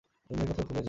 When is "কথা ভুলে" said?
0.49-0.69